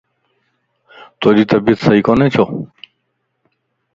[1.21, 2.45] توجي طبيعت صحيح ڪوني ڇو؟